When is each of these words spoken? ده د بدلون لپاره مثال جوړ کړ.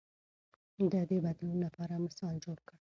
ده 0.91 1.01
د 1.09 1.11
بدلون 1.25 1.57
لپاره 1.65 2.01
مثال 2.05 2.35
جوړ 2.45 2.57
کړ. 2.67 2.77